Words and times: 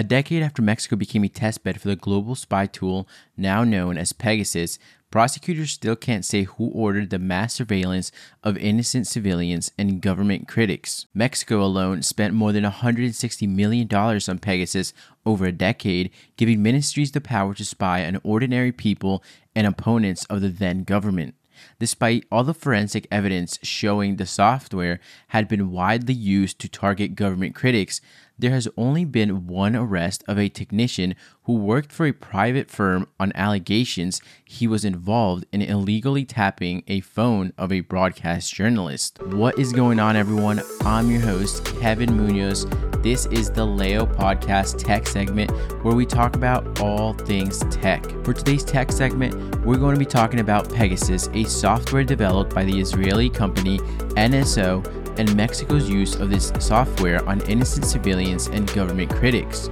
A 0.00 0.02
decade 0.02 0.42
after 0.42 0.62
Mexico 0.62 0.96
became 0.96 1.24
a 1.24 1.28
testbed 1.28 1.78
for 1.78 1.88
the 1.88 1.94
global 1.94 2.34
spy 2.34 2.64
tool 2.64 3.06
now 3.36 3.64
known 3.64 3.98
as 3.98 4.14
Pegasus, 4.14 4.78
prosecutors 5.10 5.72
still 5.72 5.94
can't 5.94 6.24
say 6.24 6.44
who 6.44 6.68
ordered 6.68 7.10
the 7.10 7.18
mass 7.18 7.52
surveillance 7.52 8.10
of 8.42 8.56
innocent 8.56 9.06
civilians 9.06 9.70
and 9.76 10.00
government 10.00 10.48
critics. 10.48 11.04
Mexico 11.12 11.62
alone 11.62 12.00
spent 12.00 12.32
more 12.32 12.50
than 12.50 12.64
$160 12.64 13.46
million 13.46 13.94
on 13.94 14.38
Pegasus 14.38 14.94
over 15.26 15.44
a 15.44 15.52
decade, 15.52 16.10
giving 16.38 16.62
ministries 16.62 17.12
the 17.12 17.20
power 17.20 17.52
to 17.52 17.62
spy 17.62 18.06
on 18.06 18.22
ordinary 18.24 18.72
people 18.72 19.22
and 19.54 19.66
opponents 19.66 20.24
of 20.30 20.40
the 20.40 20.48
then 20.48 20.82
government. 20.82 21.34
Despite 21.78 22.24
all 22.32 22.44
the 22.44 22.54
forensic 22.54 23.06
evidence 23.10 23.58
showing 23.62 24.16
the 24.16 24.24
software 24.24 24.98
had 25.28 25.46
been 25.46 25.70
widely 25.70 26.14
used 26.14 26.58
to 26.60 26.70
target 26.70 27.14
government 27.14 27.54
critics, 27.54 28.00
there 28.40 28.52
has 28.52 28.68
only 28.76 29.04
been 29.04 29.46
one 29.46 29.76
arrest 29.76 30.24
of 30.26 30.38
a 30.38 30.48
technician 30.48 31.14
who 31.44 31.54
worked 31.54 31.92
for 31.92 32.06
a 32.06 32.12
private 32.12 32.70
firm 32.70 33.06
on 33.18 33.32
allegations 33.34 34.22
he 34.44 34.66
was 34.66 34.84
involved 34.84 35.44
in 35.52 35.60
illegally 35.60 36.24
tapping 36.24 36.82
a 36.88 37.00
phone 37.00 37.52
of 37.58 37.70
a 37.70 37.80
broadcast 37.80 38.54
journalist. 38.54 39.22
What 39.24 39.58
is 39.58 39.72
going 39.72 40.00
on, 40.00 40.16
everyone? 40.16 40.62
I'm 40.82 41.10
your 41.10 41.20
host, 41.20 41.66
Kevin 41.80 42.16
Munoz. 42.16 42.66
This 43.02 43.26
is 43.26 43.50
the 43.50 43.64
Leo 43.64 44.04
Podcast 44.04 44.82
Tech 44.84 45.06
segment 45.06 45.50
where 45.82 45.94
we 45.94 46.04
talk 46.04 46.36
about 46.36 46.80
all 46.80 47.14
things 47.14 47.58
tech. 47.70 48.04
For 48.24 48.34
today's 48.34 48.64
tech 48.64 48.92
segment, 48.92 49.34
we're 49.64 49.78
going 49.78 49.94
to 49.94 49.98
be 49.98 50.04
talking 50.06 50.40
about 50.40 50.72
Pegasus, 50.72 51.28
a 51.32 51.44
software 51.44 52.04
developed 52.04 52.54
by 52.54 52.64
the 52.64 52.78
Israeli 52.78 53.30
company 53.30 53.78
NSO 53.78 54.99
and 55.20 55.36
Mexico's 55.36 55.88
use 55.88 56.14
of 56.16 56.30
this 56.30 56.50
software 56.58 57.26
on 57.28 57.42
innocent 57.42 57.84
civilians 57.84 58.46
and 58.46 58.72
government 58.72 59.10
critics. 59.10 59.68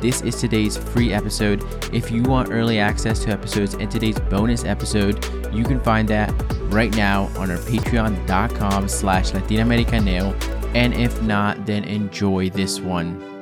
This 0.00 0.20
is 0.22 0.40
today's 0.40 0.76
free 0.76 1.12
episode. 1.12 1.64
If 1.92 2.12
you 2.12 2.22
want 2.22 2.52
early 2.52 2.78
access 2.78 3.24
to 3.24 3.30
episodes 3.30 3.74
and 3.74 3.90
today's 3.90 4.20
bonus 4.20 4.64
episode, 4.64 5.24
you 5.52 5.64
can 5.64 5.80
find 5.80 6.06
that 6.08 6.32
right 6.72 6.94
now 6.94 7.24
on 7.36 7.50
our 7.50 7.56
patreon.com 7.56 8.88
slash 8.88 9.32
latinoamericaneo. 9.32 10.74
And 10.76 10.94
if 10.94 11.20
not, 11.22 11.66
then 11.66 11.82
enjoy 11.84 12.50
this 12.50 12.80
one. 12.80 13.33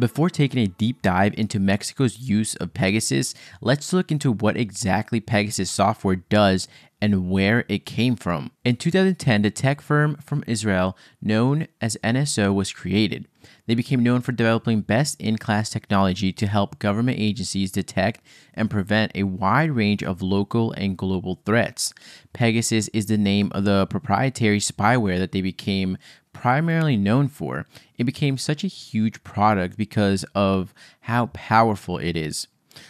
Before 0.00 0.30
taking 0.30 0.62
a 0.62 0.66
deep 0.66 1.02
dive 1.02 1.34
into 1.36 1.60
Mexico's 1.60 2.18
use 2.18 2.54
of 2.54 2.72
Pegasus, 2.72 3.34
let's 3.60 3.92
look 3.92 4.10
into 4.10 4.32
what 4.32 4.56
exactly 4.56 5.20
Pegasus 5.20 5.70
software 5.70 6.16
does 6.16 6.68
and 7.00 7.30
where 7.30 7.64
it 7.68 7.86
came 7.86 8.16
from. 8.16 8.50
In 8.64 8.76
2010, 8.76 9.42
the 9.42 9.50
tech 9.50 9.80
firm 9.80 10.16
from 10.16 10.44
Israel 10.46 10.96
known 11.22 11.66
as 11.80 11.96
NSO 12.04 12.54
was 12.54 12.72
created. 12.72 13.26
They 13.66 13.74
became 13.74 14.02
known 14.02 14.20
for 14.20 14.32
developing 14.32 14.82
best 14.82 15.20
in 15.20 15.38
class 15.38 15.70
technology 15.70 16.32
to 16.32 16.46
help 16.46 16.78
government 16.78 17.18
agencies 17.18 17.72
detect 17.72 18.20
and 18.52 18.70
prevent 18.70 19.12
a 19.14 19.22
wide 19.22 19.70
range 19.70 20.02
of 20.02 20.20
local 20.20 20.72
and 20.72 20.98
global 20.98 21.40
threats. 21.46 21.94
Pegasus 22.32 22.88
is 22.88 23.06
the 23.06 23.16
name 23.16 23.50
of 23.54 23.64
the 23.64 23.86
proprietary 23.86 24.58
spyware 24.58 25.18
that 25.18 25.32
they 25.32 25.40
became 25.40 25.96
primarily 26.32 26.96
known 26.96 27.28
for, 27.28 27.66
it 27.98 28.04
became 28.04 28.38
such 28.38 28.64
a 28.64 28.68
huge 28.68 29.22
product 29.24 29.76
because 29.76 30.24
of 30.34 30.72
how 31.00 31.26
powerful 31.26 31.98
it 31.98 32.16
is. 32.16 32.46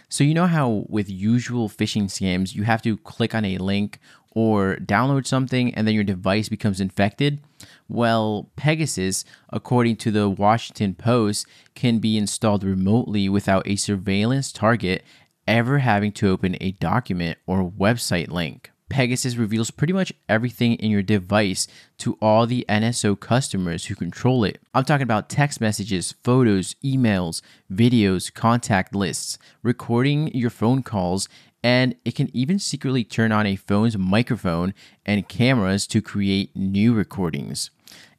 So, 0.09 0.25
you 0.25 0.35
know 0.35 0.47
how 0.47 0.85
with 0.89 1.09
usual 1.09 1.69
phishing 1.69 2.05
scams, 2.05 2.55
you 2.55 2.65
have 2.65 2.83
to 2.83 2.97
click 2.99 3.35
on 3.35 3.45
a 3.45 3.59
link 3.59 3.99
or 4.33 4.77
download 4.77 5.27
something 5.27 5.75
and 5.75 5.87
then 5.87 5.95
your 5.95 6.05
device 6.05 6.49
becomes 6.49 6.81
infected? 6.81 7.41
Well, 7.89 8.51
Pegasus, 8.57 9.25
according 9.51 9.97
to 9.97 10.11
the 10.11 10.29
Washington 10.29 10.95
Post, 10.95 11.47
can 11.75 11.99
be 11.99 12.17
installed 12.17 12.63
remotely 12.65 13.29
without 13.29 13.67
a 13.67 13.77
surveillance 13.77 14.53
target 14.53 15.03
ever 15.49 15.79
having 15.79 16.13
to 16.13 16.31
open 16.31 16.57
a 16.61 16.73
document 16.73 17.39
or 17.47 17.71
website 17.71 18.29
link. 18.29 18.71
Pegasus 18.91 19.37
reveals 19.37 19.71
pretty 19.71 19.93
much 19.95 20.13
everything 20.29 20.75
in 20.75 20.91
your 20.91 21.03
device 21.03 21.67
to 21.99 22.19
all 22.21 22.47
the 22.47 22.67
NSO 22.69 23.19
customers 23.19 23.87
who 23.87 23.95
control 23.95 24.45
it. 24.45 24.61
I'm 24.75 24.85
talking 24.85 25.05
about 25.05 25.31
text 25.31 25.61
messages, 25.61 26.15
photos, 26.23 26.75
emails, 26.85 27.41
videos, 27.73 28.35
contact 28.35 28.95
lists, 28.95 29.39
recording 29.63 30.29
your 30.35 30.51
phone 30.51 30.83
calls, 30.83 31.29
and 31.63 31.95
it 32.05 32.15
can 32.15 32.35
even 32.37 32.59
secretly 32.59 33.05
turn 33.05 33.33
on 33.33 33.47
a 33.47 33.57
phone's 33.57 33.97
microphone 33.97 34.75
and 35.07 35.29
cameras 35.29 35.87
to 35.87 36.03
create 36.03 36.55
new 36.57 36.93
recordings. 36.93 37.71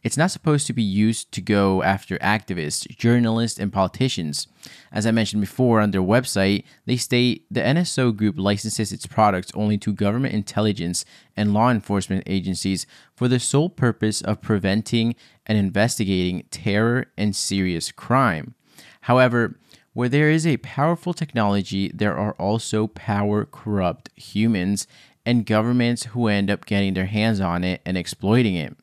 It's 0.04 0.18
not 0.18 0.32
supposed 0.32 0.66
to 0.68 0.74
be 0.74 0.82
used 0.82 1.32
to 1.34 1.42
go 1.42 1.84
after 1.84 2.18
activists, 2.18 2.88
journalists, 2.98 3.60
and 3.60 3.72
politicians. 3.72 4.48
As 4.92 5.06
I 5.06 5.12
mentioned 5.12 5.42
before 5.42 5.80
on 5.80 5.92
their 5.92 6.02
website, 6.02 6.64
they 6.86 6.98
state 6.98 7.46
the 7.52 7.62
NSO 7.62 8.16
group 8.16 8.40
licenses 8.40 8.92
its 8.92 9.06
products 9.06 9.52
only 9.54 9.78
to 9.78 9.94
government 9.94 10.34
intelligence 10.34 11.06
and 11.38 11.54
law 11.54 11.70
enforcement 11.70 12.24
agencies 12.26 12.88
for 13.16 13.28
the 13.28 13.40
sole 13.40 13.70
purpose 13.70 14.22
of 14.22 14.42
preventing 14.42 15.16
and 15.46 15.58
investigating 15.58 16.46
terror 16.50 17.06
and 17.16 17.36
serious 17.36 17.92
crime. 17.92 18.56
However, 19.02 19.60
where 19.94 20.10
there 20.10 20.32
is 20.32 20.48
a 20.48 20.58
powerful 20.58 21.14
technology, 21.14 21.92
there 21.94 22.18
are 22.18 22.34
also 22.34 22.88
power 22.88 23.46
corrupt 23.46 24.10
humans 24.16 24.88
and 25.26 25.46
governments 25.46 26.06
who 26.06 26.28
end 26.28 26.50
up 26.50 26.66
getting 26.66 26.96
their 26.96 27.06
hands 27.06 27.40
on 27.40 27.64
it 27.64 27.82
and 27.86 27.98
exploiting 27.98 28.56
it 28.56 28.76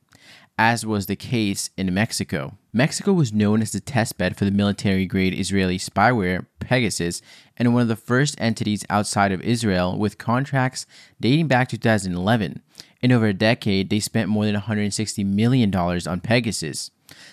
as 0.59 0.85
was 0.85 1.07
the 1.07 1.17
case 1.17 1.71
in 1.77 1.95
Mexico. 1.95 2.59
Mexico 2.73 3.13
was 3.13 3.33
known 3.33 3.63
as 3.63 3.71
the 3.71 3.81
testbed 3.81 4.37
for 4.37 4.45
the 4.45 4.51
military 4.51 5.07
grade 5.07 5.39
Israeli 5.39 5.79
spyware 5.79 6.47
Pegasus 6.59 7.23
and 7.57 7.73
one 7.73 7.83
of 7.83 7.89
the 7.89 7.97
first 7.97 8.35
entities 8.41 8.85
outside 8.91 9.31
of 9.31 9.41
Israel 9.41 9.97
with 9.97 10.19
contracts 10.19 10.85
dating 11.21 11.47
back 11.47 11.69
to 11.69 11.79
2011. 11.79 12.61
In 13.01 13.13
over 13.13 13.27
a 13.27 13.33
decade, 13.33 13.89
they 13.89 14.01
spent 14.01 14.29
more 14.29 14.45
than 14.45 14.57
$160 14.57 15.25
million 15.25 15.75
on 15.75 16.21
Pegasus. 16.21 16.91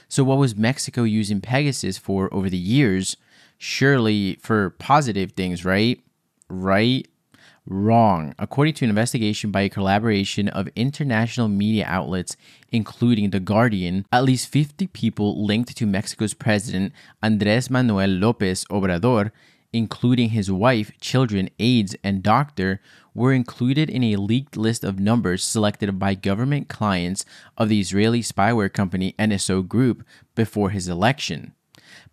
So, 0.08 0.24
what 0.24 0.38
was 0.38 0.56
Mexico 0.56 1.04
using 1.04 1.42
Pegasus 1.42 1.98
for 1.98 2.32
over 2.34 2.50
the 2.50 2.58
years? 2.58 3.18
Surely 3.58 4.36
for 4.42 4.70
positive 4.70 5.32
things, 5.32 5.66
right? 5.66 6.00
Right? 6.50 7.08
Wrong. 7.68 8.36
According 8.38 8.76
to 8.76 8.86
an 8.86 8.90
investigation 8.90 9.50
by 9.50 9.62
a 9.62 9.70
collaboration 9.70 10.50
of 10.50 10.70
international 10.76 11.48
media 11.48 11.86
outlets, 11.88 12.38
including 12.72 13.32
The 13.32 13.40
Guardian, 13.40 14.06
at 14.12 14.24
least 14.24 14.50
50 14.50 14.86
people 14.88 15.44
linked 15.44 15.76
to 15.78 15.88
Mexico's 15.88 16.36
president 16.36 16.94
Andres 17.24 17.72
Manuel 17.72 18.10
Lopez 18.10 18.66
Obrador, 18.66 19.32
including 19.74 20.30
his 20.30 20.52
wife, 20.52 20.92
children, 21.02 21.50
aides, 21.58 21.96
and 22.04 22.22
doctor, 22.22 22.82
were 23.16 23.34
included 23.34 23.90
in 23.90 24.04
a 24.04 24.16
leaked 24.18 24.56
list 24.56 24.84
of 24.84 25.00
numbers 25.00 25.44
selected 25.44 25.98
by 25.98 26.14
government 26.14 26.68
clients 26.68 27.26
of 27.58 27.70
the 27.70 27.80
Israeli 27.80 28.22
spyware 28.22 28.72
company 28.72 29.16
NSO 29.18 29.68
Group 29.68 30.06
before 30.36 30.70
his 30.70 30.88
election 30.88 31.55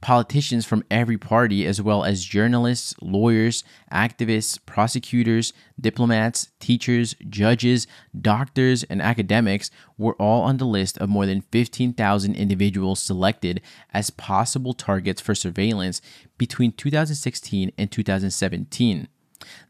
politicians 0.02 0.66
from 0.66 0.84
every 0.90 1.16
party, 1.16 1.64
as 1.64 1.80
well 1.80 2.04
as 2.04 2.24
journalists, 2.24 2.94
lawyers, 3.00 3.64
activists, 3.90 4.58
prosecutors, 4.66 5.54
diplomats, 5.80 6.48
teachers, 6.60 7.14
judges, 7.30 7.86
doctors, 8.20 8.82
and 8.84 9.00
academics, 9.00 9.70
were 9.96 10.14
all 10.14 10.42
on 10.42 10.58
the 10.58 10.66
list 10.66 10.98
of 10.98 11.08
more 11.08 11.24
than 11.24 11.40
15,000 11.40 12.34
individuals 12.34 13.00
selected 13.00 13.62
as 13.94 14.10
possible 14.10 14.74
targets 14.74 15.22
for 15.22 15.34
surveillance 15.34 16.02
between 16.36 16.72
2016 16.72 17.72
and 17.78 17.90
2017. 17.90 19.08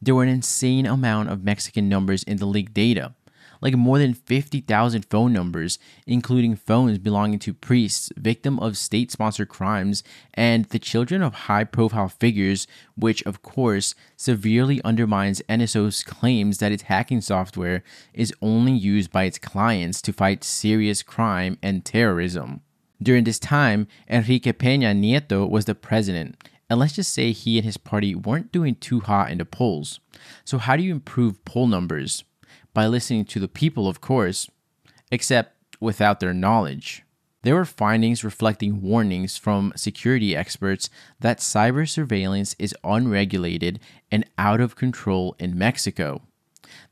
There 0.00 0.14
were 0.14 0.22
an 0.22 0.28
insane 0.28 0.87
amount 0.87 1.28
of 1.28 1.44
Mexican 1.44 1.88
numbers 1.88 2.22
in 2.25 2.38
the 2.38 2.47
leaked 2.47 2.75
data 2.75 3.14
like 3.62 3.75
more 3.75 3.99
than 3.99 4.12
50,000 4.12 5.06
phone 5.09 5.33
numbers, 5.33 5.78
including 6.06 6.56
phones 6.56 6.99
belonging 6.99 7.39
to 7.39 7.55
priests, 7.55 8.11
victim 8.17 8.59
of 8.59 8.76
state-sponsored 8.76 9.49
crimes, 9.49 10.03
and 10.35 10.67
the 10.67 10.79
children 10.79 11.23
of 11.23 11.35
high-profile 11.35 12.09
figures, 12.09 12.67
which 12.97 13.23
of 13.23 13.41
course 13.41 13.94
severely 14.17 14.82
undermines 14.85 15.41
NSO's 15.49 16.03
claims 16.03 16.59
that 16.59 16.73
its 16.73 16.85
hacking 16.85 17.20
software 17.23 17.82
is 18.12 18.35
only 18.43 18.73
used 18.73 19.11
by 19.11 19.25
its 19.25 19.38
clients 19.38 20.03
to 20.03 20.12
fight 20.12 20.44
serious 20.44 21.03
crime 21.03 21.56
and 21.62 21.85
terrorism. 21.85 22.61
During 23.00 23.25
this 23.25 23.38
time, 23.38 23.87
Enrique 24.09 24.53
Peña 24.53 24.94
Nieto 24.94 25.49
was 25.49 25.64
the 25.64 25.75
president, 25.75 26.37
and 26.69 26.81
let's 26.81 26.94
just 26.94 27.12
say 27.12 27.32
he 27.32 27.59
and 27.59 27.64
his 27.64 27.76
party 27.76 28.14
weren't 28.14 28.53
doing 28.53 28.75
too 28.75 29.00
hot 29.00 29.31
in 29.31 29.38
the 29.38 29.44
polls. 29.44 30.00
So, 30.44 30.59
how 30.59 30.76
do 30.76 30.82
you 30.82 30.93
improve 30.93 31.44
poll 31.44 31.67
numbers? 31.67 32.25
By 32.75 32.87
listening 32.87 33.25
to 33.27 33.41
the 33.41 33.49
people, 33.49 33.89
of 33.89 34.01
course, 34.01 34.49
except 35.11 35.57
without 35.81 36.21
their 36.21 36.35
knowledge. 36.35 37.03
There 37.43 37.57
were 37.57 37.65
findings 37.65 38.23
reflecting 38.23 38.83
warnings 38.83 39.37
from 39.37 39.73
security 39.75 40.37
experts 40.37 40.89
that 41.19 41.39
cyber 41.39 41.89
surveillance 41.89 42.55
is 42.59 42.75
unregulated 42.85 43.81
and 44.13 44.25
out 44.39 44.61
of 44.61 44.77
control 44.77 45.35
in 45.41 45.59
Mexico. 45.59 46.23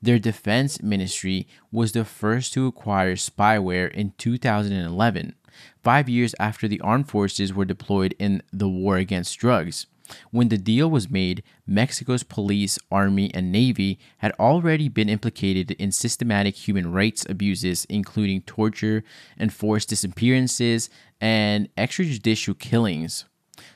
Their 0.03 0.19
defense 0.19 0.83
ministry 0.83 1.47
was 1.71 1.93
the 1.93 2.05
first 2.05 2.53
to 2.55 2.67
acquire 2.67 3.15
spyware 3.15 3.91
in 3.91 4.13
2011, 4.19 5.35
five 5.83 6.09
years 6.09 6.35
after 6.41 6.67
the 6.67 6.81
armed 6.81 7.09
forces 7.09 7.55
were 7.55 7.65
deployed 7.65 8.15
in 8.19 8.43
the 8.53 8.69
war 8.69 8.97
against 8.97 9.39
drugs. 9.39 9.87
When 10.31 10.49
the 10.49 10.59
deal 10.59 10.91
was 10.91 11.11
made, 11.11 11.43
Mexico's 11.67 12.23
police, 12.23 12.79
army, 12.91 13.33
and 13.35 13.53
navy 13.53 13.99
had 14.19 14.33
already 14.39 14.89
been 14.89 15.09
implicated 15.09 15.73
in 15.73 15.93
systematic 15.93 16.55
human 16.57 16.93
rights 16.93 17.27
abuses, 17.29 17.87
including 17.89 18.43
torture, 18.43 19.05
enforced 19.39 19.89
disappearances, 19.89 20.91
and 21.21 21.69
extrajudicial 21.77 22.59
killings. 22.59 23.25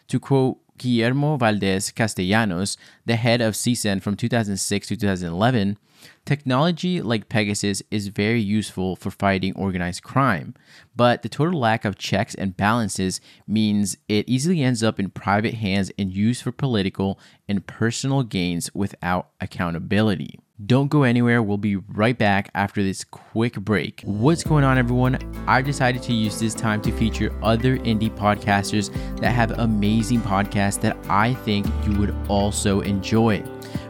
To 0.08 0.18
quote 0.20 0.58
Guillermo 0.78 1.36
Valdez 1.36 1.90
Castellanos, 1.90 2.76
the 3.06 3.16
head 3.16 3.40
of 3.40 3.54
CISEN 3.54 4.02
from 4.02 4.16
2006 4.16 4.88
to 4.88 4.96
2011, 4.96 5.78
Technology 6.24 7.02
like 7.02 7.28
Pegasus 7.28 7.82
is 7.90 8.08
very 8.08 8.40
useful 8.40 8.96
for 8.96 9.10
fighting 9.10 9.54
organized 9.56 10.02
crime, 10.02 10.54
but 10.96 11.22
the 11.22 11.28
total 11.28 11.58
lack 11.58 11.84
of 11.84 11.98
checks 11.98 12.34
and 12.34 12.56
balances 12.56 13.20
means 13.46 13.96
it 14.08 14.28
easily 14.28 14.62
ends 14.62 14.82
up 14.82 14.98
in 14.98 15.10
private 15.10 15.54
hands 15.54 15.90
and 15.98 16.12
used 16.12 16.42
for 16.42 16.52
political 16.52 17.18
and 17.48 17.66
personal 17.66 18.22
gains 18.22 18.70
without 18.74 19.30
accountability. 19.40 20.38
Don't 20.62 20.86
go 20.86 21.02
anywhere. 21.02 21.42
We'll 21.42 21.58
be 21.58 21.74
right 21.74 22.16
back 22.16 22.48
after 22.54 22.80
this 22.80 23.02
quick 23.02 23.56
break. 23.56 24.02
What's 24.04 24.44
going 24.44 24.62
on, 24.62 24.78
everyone? 24.78 25.18
I 25.48 25.60
decided 25.60 26.00
to 26.04 26.12
use 26.12 26.38
this 26.38 26.54
time 26.54 26.80
to 26.82 26.92
feature 26.92 27.36
other 27.42 27.76
indie 27.78 28.08
podcasters 28.16 28.94
that 29.16 29.32
have 29.32 29.50
amazing 29.58 30.20
podcasts 30.20 30.80
that 30.82 30.96
I 31.08 31.34
think 31.34 31.66
you 31.84 31.98
would 31.98 32.14
also 32.28 32.82
enjoy. 32.82 33.42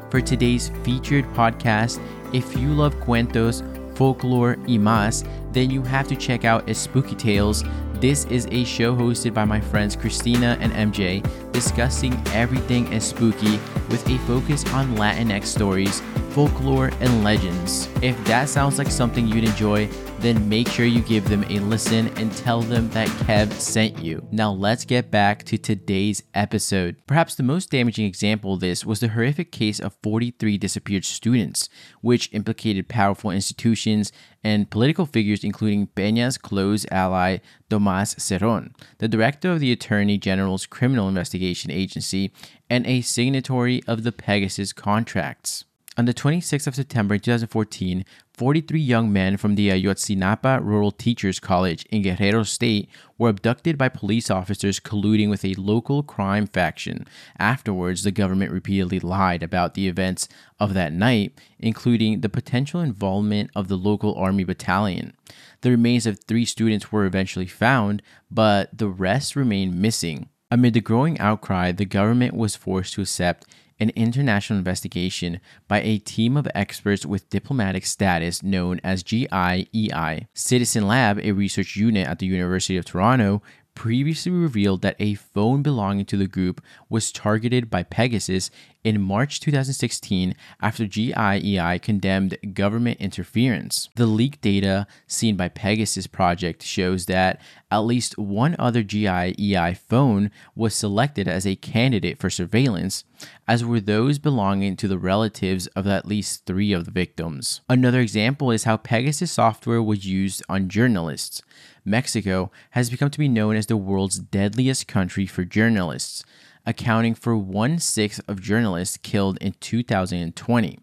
For 0.09 0.23
today's 0.23 0.71
featured 0.85 1.27
podcast, 1.35 2.01
if 2.33 2.57
you 2.57 2.69
love 2.69 2.95
cuentos, 2.95 3.63
folklore, 3.95 4.57
y 4.67 4.79
más, 4.79 5.23
then 5.53 5.71
you 5.71 5.83
have 5.83 6.09
to 6.09 6.17
check 6.17 6.47
out 6.47 6.75
Spooky 6.75 7.15
Tales. 7.15 7.63
This 8.01 8.27
is 8.27 8.47
a 8.51 8.65
show 8.65 8.95
hosted 8.95 9.33
by 9.33 9.45
my 9.45 9.61
friends 9.61 9.97
Christina 9.97 10.59
and 10.61 10.73
MJ, 10.73 11.23
discussing 11.53 12.21
everything 12.29 12.93
as 12.93 13.07
spooky 13.07 13.59
with 13.89 14.07
a 14.09 14.19
focus 14.27 14.65
on 14.73 14.95
Latinx 14.97 15.47
stories, 15.47 16.01
folklore, 16.31 16.91
and 17.01 17.25
legends. 17.25 17.89
If 18.03 18.23
that 18.27 18.49
sounds 18.49 18.79
like 18.79 18.91
something 18.91 19.27
you'd 19.27 19.45
enjoy, 19.45 19.89
then 20.25 20.49
make 20.49 20.67
sure 20.69 20.87
you 20.87 21.03
give 21.03 21.29
them 21.29 21.45
a 21.51 21.59
listen 21.59 22.09
and 22.17 22.33
tell 22.33 22.63
them 22.63 22.89
that 22.91 23.09
Kev 23.09 23.53
sent 23.53 23.99
you. 23.99 24.27
Now 24.33 24.53
let's 24.53 24.87
get 24.87 25.11
back 25.11 25.45
to 25.45 25.59
today's 25.59 26.23
episode. 26.33 26.97
Perhaps 27.07 27.35
the 27.35 27.43
most 27.43 27.71
damaging 27.71 28.07
example 28.07 28.55
of 28.55 28.61
this 28.61 28.87
was 28.87 29.01
the 29.01 29.09
horrific 29.09 29.53
case 29.53 29.79
of 29.79 29.99
43 30.03 30.57
disappeared 30.57 31.05
students, 31.05 31.69
which 32.01 32.31
implicated 32.33 32.89
powerful 32.89 33.31
institutions 33.31 34.13
and 34.43 34.71
political 34.71 35.05
figures 35.05 35.45
including 35.45 35.89
Peña's 35.89 36.39
close 36.39 36.87
ally 36.91 37.39
Tomas 37.69 38.15
Zeron, 38.15 38.73
the 38.99 39.09
director 39.09 39.53
of 39.53 39.61
the 39.61 39.73
Attorney 39.73 40.17
General's 40.17 40.65
Criminal 40.65 41.07
Investigation 41.07 41.71
Agency 41.71 42.33
and 42.71 42.87
a 42.87 43.03
signatory 43.03 43.83
of 43.87 44.05
the 44.05 44.13
Pegasus 44.13 44.73
contracts. 44.73 45.65
On 45.97 46.07
the 46.07 46.15
26th 46.15 46.67
of 46.67 46.75
September 46.75 47.19
2014, 47.19 48.05
43 48.37 48.81
young 48.81 49.13
men 49.13 49.37
from 49.37 49.55
the 49.55 49.71
uh, 49.71 49.77
Ayotzinapa 49.77 50.61
Rural 50.61 50.91
Teachers 50.91 51.39
College 51.39 51.85
in 51.91 52.03
Guerrero 52.03 52.43
State 52.43 52.89
were 53.17 53.29
abducted 53.29 53.79
by 53.79 53.89
police 53.89 54.29
officers 54.29 54.81
colluding 54.81 55.31
with 55.31 55.45
a 55.45 55.55
local 55.55 56.03
crime 56.03 56.49
faction. 56.49 57.07
Afterwards, 57.39 58.03
the 58.03 58.11
government 58.11 58.51
repeatedly 58.51 58.99
lied 58.99 59.45
about 59.45 59.75
the 59.75 59.87
events 59.87 60.29
of 60.59 60.75
that 60.75 60.93
night, 60.93 61.39
including 61.61 62.23
the 62.23 62.29
potential 62.29 62.81
involvement 62.81 63.51
of 63.55 63.69
the 63.69 63.77
local 63.77 64.17
army 64.17 64.43
battalion. 64.43 65.17
The 65.61 65.71
remains 65.71 66.05
of 66.05 66.19
three 66.19 66.45
students 66.45 66.91
were 66.91 67.05
eventually 67.05 67.47
found, 67.47 68.03
but 68.33 68.77
the 68.77 68.89
rest 68.89 69.37
remained 69.37 69.81
missing. 69.81 70.29
Amid 70.51 70.75
the 70.75 70.81
growing 70.81 71.19
outcry, 71.21 71.71
the 71.71 71.85
government 71.85 72.35
was 72.35 72.57
forced 72.57 72.95
to 72.95 73.03
accept 73.03 73.47
an 73.81 73.91
international 73.91 74.59
investigation 74.59 75.41
by 75.69 75.81
a 75.81 75.99
team 75.99 76.37
of 76.37 76.49
experts 76.55 77.05
with 77.05 77.29
diplomatic 77.31 77.85
status 77.87 78.43
known 78.43 78.81
as 78.85 79.03
GIEI. 79.03 80.27
Citizen 80.35 80.87
Lab, 80.87 81.19
a 81.21 81.33
research 81.33 81.77
unit 81.77 82.07
at 82.07 82.19
the 82.19 82.27
University 82.27 82.77
of 82.77 82.85
Toronto, 82.85 83.43
previously 83.75 84.31
revealed 84.31 84.83
that 84.83 84.97
a 84.99 85.15
phone 85.15 85.63
belonging 85.63 86.05
to 86.07 86.17
the 86.17 86.29
group 86.29 86.63
was 86.89 87.11
targeted 87.11 87.69
by 87.69 87.83
Pegasus 87.83 88.51
in 88.85 89.01
March 89.01 89.41
2016 89.41 90.37
after 90.61 90.85
GIEI 90.85 91.81
condemned 91.81 92.37
government 92.53 93.01
interference. 93.01 93.89
The 93.97 94.07
leaked 94.07 94.43
data 94.43 94.87
seen 95.07 95.37
by 95.37 95.49
Pegasus 95.49 96.07
Project 96.07 96.63
shows 96.63 97.07
that 97.07 97.41
at 97.71 97.79
least 97.79 98.19
one 98.19 98.55
other 98.59 98.85
GIEI 98.85 99.77
phone 99.77 100.31
was 100.55 100.75
selected 100.75 101.27
as 101.27 101.47
a 101.47 101.57
candidate 101.57 102.19
for 102.19 102.29
surveillance, 102.29 103.05
as 103.49 103.65
were 103.65 103.81
those 103.81 104.19
belonging 104.19 104.77
to 104.77 104.87
the 104.87 104.99
relatives 104.99 105.67
of 105.69 105.87
at 105.87 106.07
least 106.07 106.45
three 106.45 106.73
of 106.73 106.85
the 106.85 106.91
victims. 106.91 107.63
Another 107.69 108.01
example 108.01 108.51
is 108.51 108.65
how 108.65 108.77
Pegasus 108.77 109.33
software 109.33 109.83
was 109.83 110.07
used 110.07 110.43
on 110.49 110.69
journalists. 110.69 111.43
Mexico 111.85 112.51
has 112.71 112.91
become 112.91 113.11
to 113.11 113.19
be 113.19 113.29
known 113.29 113.57
as 113.57 113.67
the 113.67 113.77
world's 113.77 114.19
deadliest 114.19 114.87
country 114.87 115.27
for 115.27 115.45
journalists, 115.45 116.25
accounting 116.67 117.15
for 117.15 117.37
one 117.37 117.79
sixth 117.79 118.21
of 118.29 118.41
journalists 118.41 118.97
killed 118.97 119.39
in 119.39 119.53
2020. 119.61 120.79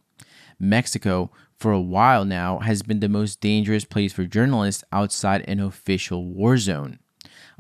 Mexico, 0.60 1.32
for 1.58 1.72
a 1.72 1.82
while 1.82 2.26
now, 2.26 2.60
has 2.60 2.84
been 2.84 3.00
the 3.00 3.10
most 3.10 3.40
dangerous 3.42 3.86
place 3.86 4.14
for 4.14 4.26
journalists 4.26 4.84
outside 4.92 5.44
an 5.48 5.60
official 5.60 6.26
war 6.26 6.58
zone. 6.58 7.00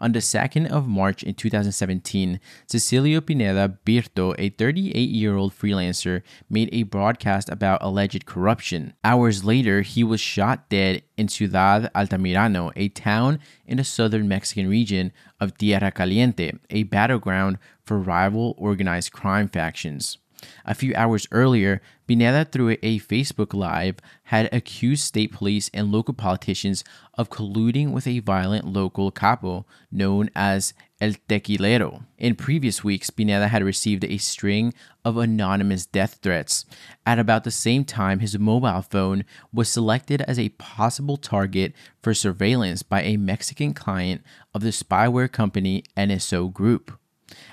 On 0.01 0.13
the 0.13 0.19
2nd 0.19 0.67
of 0.67 0.87
March 0.87 1.21
in 1.21 1.35
2017, 1.35 2.39
Cecilio 2.65 3.21
Pineda 3.21 3.69
Brito, 3.85 4.33
a 4.39 4.49
38 4.49 4.97
year 4.97 5.35
old 5.35 5.53
freelancer, 5.53 6.23
made 6.49 6.69
a 6.71 6.81
broadcast 6.81 7.49
about 7.49 7.83
alleged 7.83 8.25
corruption. 8.25 8.93
Hours 9.03 9.43
later, 9.43 9.83
he 9.83 10.03
was 10.03 10.19
shot 10.19 10.67
dead 10.69 11.03
in 11.17 11.27
Ciudad 11.27 11.91
Altamirano, 11.93 12.71
a 12.75 12.89
town 12.89 13.37
in 13.67 13.77
the 13.77 13.83
southern 13.83 14.27
Mexican 14.27 14.67
region 14.67 15.11
of 15.39 15.55
Tierra 15.55 15.91
Caliente, 15.91 16.53
a 16.71 16.81
battleground 16.81 17.59
for 17.85 17.99
rival 17.99 18.55
organized 18.57 19.11
crime 19.11 19.47
factions. 19.47 20.17
A 20.65 20.75
few 20.75 20.93
hours 20.95 21.27
earlier, 21.31 21.81
Pineda, 22.07 22.45
through 22.45 22.77
a 22.81 22.99
Facebook 22.99 23.53
Live, 23.53 23.97
had 24.23 24.53
accused 24.53 25.03
state 25.03 25.31
police 25.31 25.69
and 25.73 25.91
local 25.91 26.13
politicians 26.13 26.83
of 27.13 27.29
colluding 27.29 27.91
with 27.91 28.07
a 28.07 28.19
violent 28.19 28.65
local 28.65 29.11
capo 29.11 29.65
known 29.91 30.29
as 30.35 30.73
El 30.99 31.13
Tequilero. 31.27 32.03
In 32.17 32.35
previous 32.35 32.83
weeks, 32.83 33.09
Pineda 33.09 33.47
had 33.47 33.63
received 33.63 34.03
a 34.03 34.17
string 34.17 34.73
of 35.03 35.17
anonymous 35.17 35.85
death 35.85 36.19
threats. 36.21 36.65
At 37.05 37.17
about 37.17 37.43
the 37.43 37.51
same 37.51 37.85
time, 37.85 38.19
his 38.19 38.37
mobile 38.37 38.81
phone 38.81 39.25
was 39.51 39.69
selected 39.69 40.21
as 40.21 40.37
a 40.37 40.49
possible 40.49 41.17
target 41.17 41.73
for 42.01 42.13
surveillance 42.13 42.83
by 42.83 43.01
a 43.01 43.17
Mexican 43.17 43.73
client 43.73 44.21
of 44.53 44.61
the 44.61 44.69
spyware 44.69 45.31
company 45.31 45.83
NSO 45.97 46.53
Group. 46.53 46.97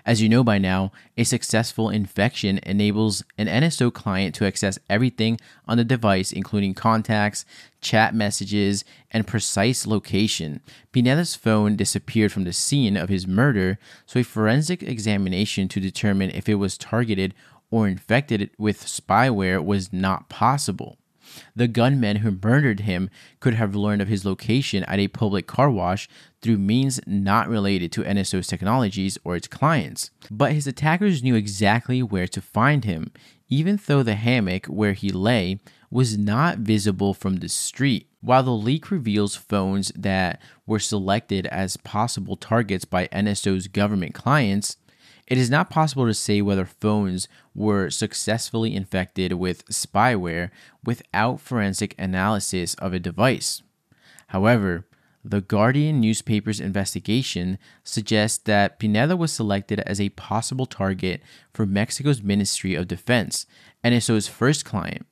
As 0.04 0.22
you 0.22 0.28
know 0.28 0.42
by 0.44 0.58
now, 0.58 0.92
a 1.16 1.24
successful 1.24 1.90
infection 1.90 2.58
enables 2.62 3.22
an 3.36 3.46
NSO 3.46 3.92
client 3.92 4.34
to 4.36 4.46
access 4.46 4.78
everything 4.88 5.38
on 5.66 5.76
the 5.76 5.84
device, 5.84 6.32
including 6.32 6.74
contacts, 6.74 7.44
chat 7.80 8.14
messages, 8.14 8.84
and 9.10 9.26
precise 9.26 9.86
location. 9.86 10.60
Pineda's 10.92 11.34
phone 11.34 11.76
disappeared 11.76 12.32
from 12.32 12.44
the 12.44 12.52
scene 12.52 12.96
of 12.96 13.08
his 13.08 13.26
murder, 13.26 13.78
so 14.06 14.20
a 14.20 14.24
forensic 14.24 14.82
examination 14.82 15.68
to 15.68 15.80
determine 15.80 16.30
if 16.30 16.48
it 16.48 16.56
was 16.56 16.78
targeted 16.78 17.34
or 17.70 17.86
infected 17.86 18.50
with 18.58 18.84
spyware 18.84 19.64
was 19.64 19.92
not 19.92 20.28
possible. 20.28 20.98
The 21.54 21.68
gunman 21.68 22.16
who 22.16 22.38
murdered 22.42 22.80
him 22.80 23.10
could 23.40 23.54
have 23.54 23.74
learned 23.74 24.02
of 24.02 24.08
his 24.08 24.24
location 24.24 24.84
at 24.84 24.98
a 24.98 25.08
public 25.08 25.46
car 25.46 25.70
wash 25.70 26.08
through 26.40 26.58
means 26.58 27.00
not 27.06 27.48
related 27.48 27.92
to 27.92 28.04
NSO's 28.04 28.46
technologies 28.46 29.18
or 29.24 29.36
its 29.36 29.48
clients. 29.48 30.10
But 30.30 30.52
his 30.52 30.66
attackers 30.66 31.22
knew 31.22 31.34
exactly 31.34 32.02
where 32.02 32.28
to 32.28 32.40
find 32.40 32.84
him, 32.84 33.12
even 33.48 33.80
though 33.86 34.02
the 34.02 34.14
hammock 34.14 34.66
where 34.66 34.92
he 34.92 35.10
lay 35.10 35.60
was 35.90 36.18
not 36.18 36.58
visible 36.58 37.14
from 37.14 37.36
the 37.36 37.48
street. 37.48 38.08
While 38.20 38.42
the 38.42 38.52
leak 38.52 38.90
reveals 38.90 39.36
phones 39.36 39.92
that 39.94 40.42
were 40.66 40.80
selected 40.80 41.46
as 41.46 41.76
possible 41.78 42.36
targets 42.36 42.84
by 42.84 43.06
NSO's 43.08 43.68
government 43.68 44.14
clients, 44.14 44.76
it 45.28 45.36
is 45.36 45.50
not 45.50 45.68
possible 45.68 46.06
to 46.06 46.14
say 46.14 46.40
whether 46.40 46.64
phones 46.64 47.28
were 47.54 47.90
successfully 47.90 48.74
infected 48.74 49.34
with 49.34 49.66
spyware 49.66 50.50
without 50.84 51.38
forensic 51.38 51.94
analysis 51.98 52.72
of 52.74 52.94
a 52.94 52.98
device. 52.98 53.62
However, 54.28 54.86
the 55.22 55.42
Guardian 55.42 56.00
newspaper's 56.00 56.60
investigation 56.60 57.58
suggests 57.84 58.38
that 58.44 58.78
Pineda 58.78 59.18
was 59.18 59.30
selected 59.30 59.80
as 59.80 60.00
a 60.00 60.08
possible 60.10 60.64
target 60.64 61.20
for 61.52 61.66
Mexico's 61.66 62.22
Ministry 62.22 62.74
of 62.74 62.88
Defense, 62.88 63.44
NSO's 63.84 64.28
first 64.28 64.64
client. 64.64 65.06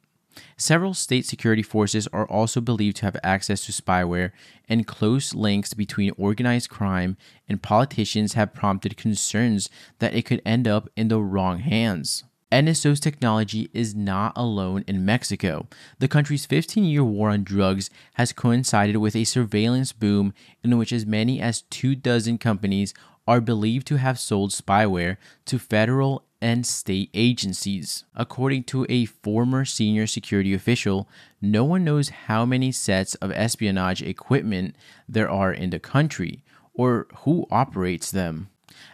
Several 0.57 0.95
state 0.95 1.27
security 1.27 1.63
forces 1.63 2.07
are 2.09 2.27
also 2.27 2.61
believed 2.61 2.97
to 2.99 3.07
have 3.07 3.17
access 3.23 3.65
to 3.67 3.73
spyware, 3.73 4.33
and 4.69 4.87
close 4.87 5.35
links 5.35 5.75
between 5.75 6.13
organized 6.17 6.71
crime 6.71 7.17
and 7.49 7.63
politicians 7.63 8.35
have 8.35 8.55
prompted 8.55 8.97
concerns 8.97 9.71
that 9.99 10.15
it 10.15 10.23
could 10.23 10.43
end 10.45 10.67
up 10.67 10.89
in 10.97 11.09
the 11.09 11.21
wrong 11.21 11.61
hands. 11.61 12.25
NSO's 12.53 13.01
technology 13.01 13.69
is 13.73 13.95
not 13.95 14.33
alone 14.37 14.85
in 14.87 15.05
Mexico. 15.05 15.67
The 15.99 16.07
country's 16.07 16.47
15 16.47 16.85
year 16.85 17.03
war 17.03 17.31
on 17.31 17.43
drugs 17.43 17.91
has 18.15 18.33
coincided 18.33 18.97
with 18.99 19.17
a 19.17 19.25
surveillance 19.25 19.93
boom 19.93 20.33
in 20.63 20.79
which 20.79 20.93
as 20.93 21.05
many 21.05 21.41
as 21.41 21.63
two 21.63 21.97
dozen 21.97 22.39
companies 22.39 22.95
are 23.27 23.41
believed 23.41 23.87
to 23.89 23.97
have 23.97 24.19
sold 24.19 24.53
spyware 24.53 25.17
to 25.47 25.59
federal 25.59 26.25
and 26.41 26.67
state 26.67 27.11
agencies. 27.15 28.05
According 28.15 28.65
to 28.65 28.87
a 28.89 29.07
former 29.07 29.65
senior 29.65 30.07
security 30.07 30.55
official, 30.55 31.09
no 31.41 31.65
one 31.65 31.85
knows 31.85 32.09
how 32.09 32.45
many 32.45 32.73
sets 32.73 33.15
of 33.17 33.31
espionage 33.33 34.03
equipment 34.03 34.77
there 35.09 35.31
are 35.31 35.53
in 35.53 35.71
the 35.71 35.79
country 35.79 36.43
or 36.75 37.07
who 37.25 37.47
operates 37.51 38.11
them. 38.11 38.49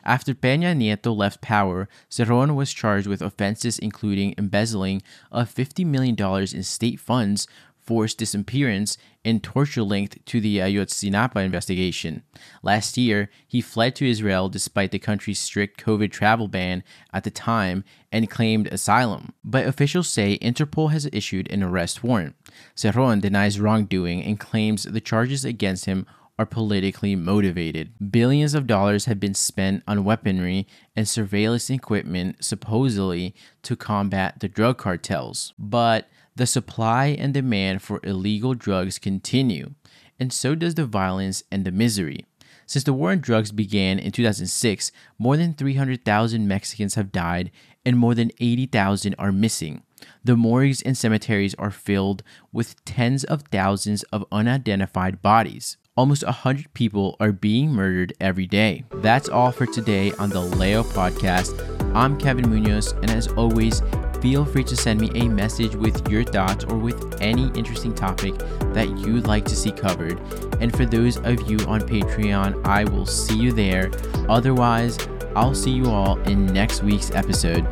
After 0.04 0.34
Peña 0.34 0.76
Nieto 0.76 1.16
left 1.16 1.40
power, 1.40 1.88
Zeron 2.10 2.54
was 2.54 2.72
charged 2.72 3.06
with 3.06 3.22
offenses 3.22 3.78
including 3.78 4.34
embezzling 4.38 5.02
of 5.30 5.52
$50 5.52 5.84
million 5.84 6.16
in 6.54 6.62
state 6.62 7.00
funds, 7.00 7.46
forced 7.82 8.18
disappearance, 8.18 8.96
and 9.24 9.42
torture 9.42 9.82
linked 9.82 10.24
to 10.26 10.40
the 10.40 10.60
uh, 10.60 10.66
Ayotzinapa 10.66 11.44
investigation. 11.44 12.22
Last 12.62 12.96
year, 12.96 13.30
he 13.46 13.60
fled 13.60 13.94
to 13.96 14.08
Israel 14.08 14.48
despite 14.48 14.90
the 14.90 14.98
country's 14.98 15.40
strict 15.40 15.82
COVID 15.82 16.10
travel 16.10 16.48
ban 16.48 16.82
at 17.12 17.24
the 17.24 17.30
time 17.30 17.84
and 18.10 18.30
claimed 18.30 18.68
asylum. 18.68 19.32
But 19.44 19.66
officials 19.66 20.08
say 20.08 20.38
Interpol 20.38 20.90
has 20.92 21.08
issued 21.12 21.50
an 21.50 21.62
arrest 21.62 22.02
warrant. 22.02 22.36
Zeron 22.76 23.20
denies 23.20 23.60
wrongdoing 23.60 24.22
and 24.22 24.38
claims 24.38 24.84
the 24.84 25.00
charges 25.00 25.44
against 25.44 25.86
him 25.86 26.06
are 26.38 26.46
politically 26.46 27.14
motivated. 27.14 27.92
Billions 28.10 28.54
of 28.54 28.66
dollars 28.66 29.04
have 29.04 29.20
been 29.20 29.34
spent 29.34 29.82
on 29.86 30.04
weaponry 30.04 30.66
and 30.96 31.08
surveillance 31.08 31.70
equipment 31.70 32.42
supposedly 32.42 33.34
to 33.62 33.76
combat 33.76 34.40
the 34.40 34.48
drug 34.48 34.78
cartels. 34.78 35.52
But 35.58 36.08
the 36.34 36.46
supply 36.46 37.06
and 37.18 37.34
demand 37.34 37.82
for 37.82 38.00
illegal 38.02 38.54
drugs 38.54 38.98
continue, 38.98 39.74
and 40.18 40.32
so 40.32 40.54
does 40.54 40.74
the 40.74 40.86
violence 40.86 41.42
and 41.50 41.64
the 41.64 41.72
misery. 41.72 42.26
Since 42.66 42.84
the 42.84 42.92
war 42.92 43.10
on 43.10 43.18
drugs 43.18 43.52
began 43.52 43.98
in 43.98 44.12
2006, 44.12 44.92
more 45.18 45.36
than 45.36 45.52
300,000 45.54 46.48
Mexicans 46.48 46.94
have 46.94 47.12
died 47.12 47.50
and 47.84 47.98
more 47.98 48.14
than 48.14 48.30
80,000 48.40 49.14
are 49.18 49.32
missing. 49.32 49.82
The 50.24 50.36
morgues 50.36 50.82
and 50.82 50.96
cemeteries 50.96 51.54
are 51.56 51.70
filled 51.70 52.22
with 52.52 52.82
tens 52.84 53.24
of 53.24 53.42
thousands 53.50 54.04
of 54.04 54.24
unidentified 54.32 55.22
bodies. 55.22 55.76
Almost 55.96 56.24
100 56.24 56.72
people 56.72 57.16
are 57.20 57.32
being 57.32 57.72
murdered 57.72 58.14
every 58.20 58.46
day. 58.46 58.84
That's 58.90 59.28
all 59.28 59.52
for 59.52 59.66
today 59.66 60.12
on 60.12 60.30
the 60.30 60.40
Leo 60.40 60.82
podcast. 60.82 61.52
I'm 61.94 62.18
Kevin 62.18 62.48
Munoz, 62.48 62.92
and 62.92 63.10
as 63.10 63.28
always, 63.28 63.82
feel 64.22 64.44
free 64.44 64.62
to 64.62 64.76
send 64.76 65.00
me 65.00 65.10
a 65.16 65.28
message 65.28 65.74
with 65.74 66.08
your 66.08 66.22
thoughts 66.22 66.64
or 66.64 66.78
with 66.78 67.20
any 67.20 67.48
interesting 67.58 67.92
topic 67.92 68.38
that 68.72 68.88
you'd 68.96 69.26
like 69.26 69.44
to 69.44 69.56
see 69.56 69.72
covered. 69.72 70.18
And 70.60 70.74
for 70.74 70.86
those 70.86 71.16
of 71.18 71.50
you 71.50 71.58
on 71.66 71.80
Patreon, 71.80 72.64
I 72.64 72.84
will 72.84 73.04
see 73.04 73.36
you 73.36 73.52
there. 73.52 73.90
Otherwise, 74.28 74.96
I'll 75.34 75.56
see 75.56 75.72
you 75.72 75.86
all 75.86 76.20
in 76.22 76.46
next 76.46 76.84
week's 76.84 77.10
episode. 77.10 77.66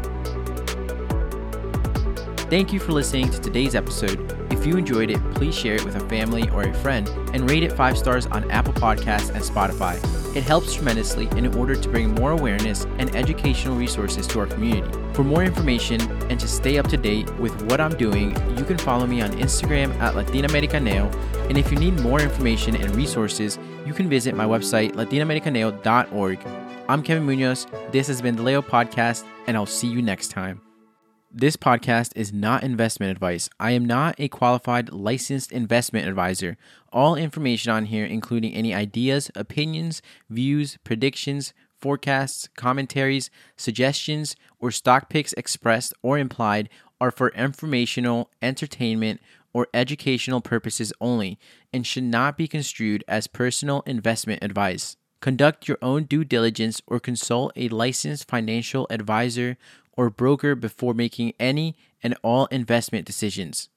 Thank 2.50 2.72
you 2.72 2.80
for 2.80 2.92
listening 2.92 3.30
to 3.30 3.40
today's 3.40 3.76
episode. 3.76 4.39
If 4.60 4.66
you 4.66 4.76
enjoyed 4.76 5.10
it, 5.10 5.18
please 5.34 5.54
share 5.54 5.76
it 5.76 5.84
with 5.86 5.96
a 5.96 6.06
family 6.06 6.50
or 6.50 6.64
a 6.64 6.74
friend 6.74 7.08
and 7.32 7.48
rate 7.48 7.62
it 7.62 7.72
five 7.72 7.96
stars 7.96 8.26
on 8.26 8.50
Apple 8.50 8.74
Podcasts 8.74 9.30
and 9.30 9.42
Spotify. 9.42 9.96
It 10.36 10.42
helps 10.42 10.74
tremendously 10.74 11.28
in 11.38 11.54
order 11.56 11.74
to 11.74 11.88
bring 11.88 12.14
more 12.14 12.32
awareness 12.32 12.84
and 12.98 13.16
educational 13.16 13.74
resources 13.74 14.26
to 14.26 14.38
our 14.38 14.46
community. 14.46 14.94
For 15.14 15.24
more 15.24 15.44
information 15.44 16.02
and 16.30 16.38
to 16.38 16.46
stay 16.46 16.76
up 16.76 16.88
to 16.88 16.98
date 16.98 17.34
with 17.38 17.58
what 17.70 17.80
I'm 17.80 17.96
doing, 17.96 18.36
you 18.58 18.64
can 18.66 18.76
follow 18.76 19.06
me 19.06 19.22
on 19.22 19.30
Instagram 19.30 19.98
at 19.98 20.12
LatinaMericaneo. 20.12 21.10
And 21.48 21.56
if 21.56 21.72
you 21.72 21.78
need 21.78 21.98
more 22.00 22.20
information 22.20 22.76
and 22.76 22.94
resources, 22.94 23.58
you 23.86 23.94
can 23.94 24.10
visit 24.10 24.34
my 24.34 24.44
website, 24.44 24.92
latinaamericaneo.org. 24.92 26.38
I'm 26.86 27.02
Kevin 27.02 27.24
Munoz. 27.24 27.66
This 27.92 28.08
has 28.08 28.20
been 28.20 28.36
the 28.36 28.42
Leo 28.42 28.60
Podcast, 28.60 29.24
and 29.46 29.56
I'll 29.56 29.64
see 29.64 29.88
you 29.88 30.02
next 30.02 30.28
time. 30.28 30.60
This 31.32 31.56
podcast 31.56 32.10
is 32.16 32.32
not 32.32 32.64
investment 32.64 33.12
advice. 33.12 33.48
I 33.60 33.70
am 33.70 33.84
not 33.84 34.16
a 34.18 34.26
qualified 34.26 34.92
licensed 34.92 35.52
investment 35.52 36.08
advisor. 36.08 36.56
All 36.92 37.14
information 37.14 37.70
on 37.70 37.84
here, 37.84 38.04
including 38.04 38.52
any 38.52 38.74
ideas, 38.74 39.30
opinions, 39.36 40.02
views, 40.28 40.76
predictions, 40.82 41.54
forecasts, 41.80 42.48
commentaries, 42.56 43.30
suggestions, 43.56 44.34
or 44.58 44.72
stock 44.72 45.08
picks 45.08 45.32
expressed 45.34 45.94
or 46.02 46.18
implied, 46.18 46.68
are 47.00 47.12
for 47.12 47.28
informational, 47.28 48.28
entertainment, 48.42 49.20
or 49.52 49.68
educational 49.72 50.40
purposes 50.40 50.92
only 51.00 51.38
and 51.72 51.86
should 51.86 52.02
not 52.02 52.36
be 52.36 52.48
construed 52.48 53.04
as 53.06 53.28
personal 53.28 53.82
investment 53.86 54.42
advice. 54.42 54.96
Conduct 55.20 55.68
your 55.68 55.76
own 55.82 56.04
due 56.04 56.24
diligence 56.24 56.80
or 56.86 56.98
consult 56.98 57.52
a 57.54 57.68
licensed 57.68 58.26
financial 58.26 58.86
advisor 58.88 59.58
or 59.96 60.10
broker 60.10 60.54
before 60.54 60.94
making 60.94 61.34
any 61.38 61.76
and 62.02 62.16
all 62.22 62.46
investment 62.46 63.06
decisions. 63.06 63.68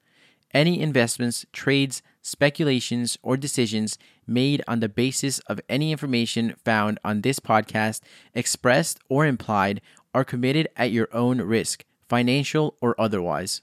Any 0.52 0.80
investments, 0.80 1.44
trades, 1.52 2.00
speculations, 2.22 3.18
or 3.22 3.36
decisions 3.36 3.98
made 4.26 4.62
on 4.68 4.80
the 4.80 4.88
basis 4.88 5.40
of 5.40 5.60
any 5.68 5.90
information 5.90 6.54
found 6.64 6.98
on 7.04 7.20
this 7.20 7.40
podcast, 7.40 8.00
expressed 8.34 9.00
or 9.08 9.26
implied, 9.26 9.80
are 10.14 10.24
committed 10.24 10.68
at 10.76 10.92
your 10.92 11.08
own 11.12 11.40
risk, 11.40 11.84
financial 12.08 12.76
or 12.80 12.98
otherwise. 13.00 13.62